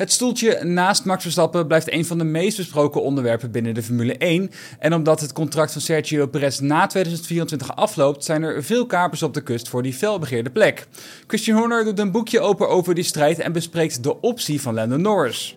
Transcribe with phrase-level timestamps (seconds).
[0.00, 4.16] Het stoeltje naast Max Verstappen blijft een van de meest besproken onderwerpen binnen de Formule
[4.16, 4.50] 1.
[4.78, 9.34] En omdat het contract van Sergio Perez na 2024 afloopt, zijn er veel kapers op
[9.34, 10.86] de kust voor die felbegeerde plek.
[11.26, 14.96] Christian Horner doet een boekje open over die strijd en bespreekt de optie van Lando
[14.96, 15.56] Norris.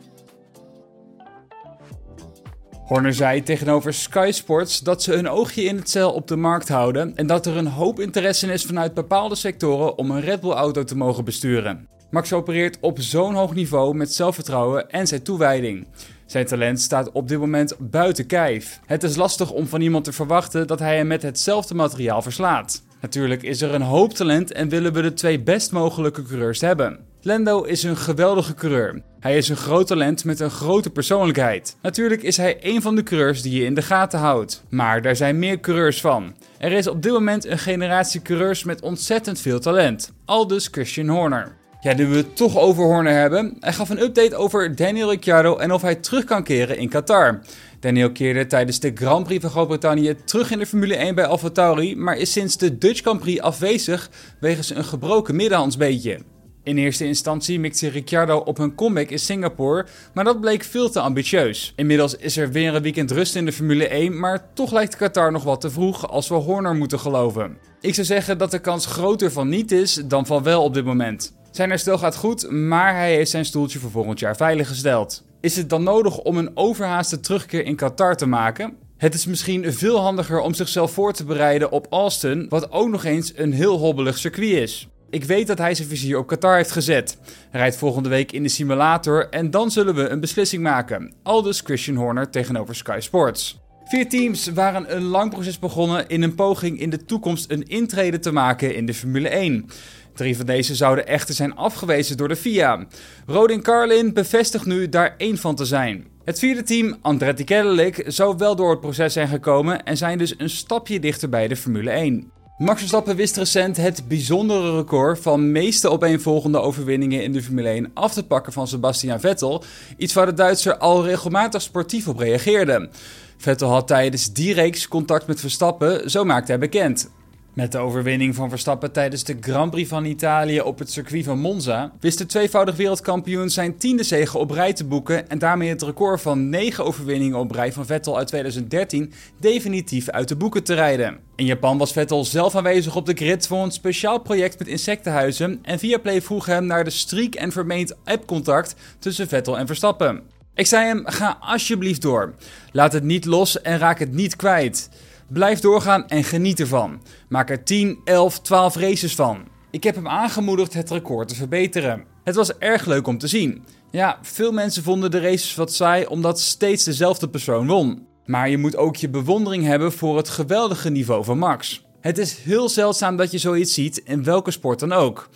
[2.86, 6.68] Horner zei tegenover Sky Sports dat ze een oogje in het cel op de markt
[6.68, 10.52] houden en dat er een hoop interesse is vanuit bepaalde sectoren om een Red Bull
[10.52, 11.93] auto te mogen besturen.
[12.14, 15.88] Max opereert op zo'n hoog niveau met zelfvertrouwen en zijn toewijding.
[16.26, 18.80] Zijn talent staat op dit moment buiten kijf.
[18.86, 22.84] Het is lastig om van iemand te verwachten dat hij hem met hetzelfde materiaal verslaat.
[23.02, 27.00] Natuurlijk is er een hoop talent en willen we de twee best mogelijke coureurs hebben.
[27.22, 29.02] Lando is een geweldige coureur.
[29.20, 31.78] Hij is een groot talent met een grote persoonlijkheid.
[31.82, 34.64] Natuurlijk is hij een van de coureurs die je in de gaten houdt.
[34.70, 36.36] Maar daar zijn meer coureurs van.
[36.58, 40.14] Er is op dit moment een generatie coureurs met ontzettend veel talent.
[40.26, 41.62] Aldus Christian Horner.
[41.84, 43.58] Ja, nu we het toch over Horner hebben.
[43.60, 47.40] Hij gaf een update over Daniel Ricciardo en of hij terug kan keren in Qatar.
[47.80, 51.96] Daniel keerde tijdens de Grand Prix van Groot-Brittannië terug in de Formule 1 bij AlphaTauri,
[51.96, 56.20] maar is sinds de Dutch Grand Prix afwezig wegens een gebroken middenhandsbeetje.
[56.64, 61.00] In eerste instantie mikte Ricciardo op een comeback in Singapore, maar dat bleek veel te
[61.00, 61.74] ambitieus.
[61.76, 65.32] Inmiddels is er weer een weekend rust in de Formule 1, maar toch lijkt Qatar
[65.32, 67.58] nog wat te vroeg als we Horner moeten geloven.
[67.82, 70.86] Ik zou zeggen dat de kans groter van niet is dan van wel op dit
[70.86, 71.34] moment.
[71.54, 75.24] Zijn herstel gaat goed, maar hij heeft zijn stoeltje voor volgend jaar veiliggesteld.
[75.42, 78.74] Is het dan nodig om een overhaaste terugkeer in Qatar te maken?
[78.98, 83.04] Het is misschien veel handiger om zichzelf voor te bereiden op Austin, wat ook nog
[83.04, 84.88] eens een heel hobbelig circuit is.
[85.10, 87.18] Ik weet dat hij zijn vizier op Qatar heeft gezet.
[87.52, 91.14] Rijdt volgende week in de simulator en dan zullen we een beslissing maken.
[91.24, 93.62] Aldus Christian Horner tegenover Sky Sports.
[93.86, 98.20] Vier teams waren een lang proces begonnen in een poging in de toekomst een intrede
[98.20, 99.70] te maken in de Formule 1.
[100.14, 102.86] Drie van deze zouden echter zijn afgewezen door de FIA.
[103.26, 106.08] Rodin Carlin bevestigt nu daar één van te zijn.
[106.24, 110.34] Het vierde team, Andretti Cadillac, zou wel door het proces zijn gekomen en zijn dus
[110.38, 112.32] een stapje dichter bij de Formule 1.
[112.58, 117.92] Max Verstappen wist recent het bijzondere record van meeste opeenvolgende overwinningen in de Formule 1
[117.94, 119.64] af te pakken van Sebastian Vettel,
[119.98, 122.90] iets waar de Duitser al regelmatig sportief op reageerde.
[123.38, 127.12] Vettel had tijdens die reeks contact met Verstappen, zo maakte hij bekend.
[127.54, 131.40] Met de overwinning van Verstappen tijdens de Grand Prix van Italië op het circuit van
[131.40, 135.82] Monza wist de tweevoudig wereldkampioen zijn tiende zege op rij te boeken en daarmee het
[135.82, 140.74] record van 9 overwinningen op rij van Vettel uit 2013 definitief uit de boeken te
[140.74, 141.20] rijden.
[141.36, 145.60] In Japan was Vettel zelf aanwezig op de grid voor een speciaal project met insectenhuizen
[145.62, 150.22] en Viaplay vroeg hem naar de streak en vermeend appcontact tussen Vettel en Verstappen.
[150.56, 152.34] Ik zei hem: ga alsjeblieft door.
[152.72, 154.90] Laat het niet los en raak het niet kwijt.
[155.28, 157.02] Blijf doorgaan en geniet ervan.
[157.30, 159.44] Maak er 10, 11, 12 races van.
[159.72, 162.06] Ik heb hem aangemoedigd het record te verbeteren.
[162.24, 163.64] Het was erg leuk om te zien.
[163.92, 168.08] Ja, veel mensen vonden de races wat saai omdat steeds dezelfde persoon won.
[168.26, 171.86] Maar je moet ook je bewondering hebben voor het geweldige niveau van Max.
[172.02, 175.30] Het is heel zeldzaam dat je zoiets ziet in welke sport dan ook.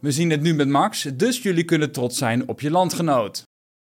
[0.00, 3.42] We zien het nu met Max, dus jullie kunnen trots zijn op je landgenoot.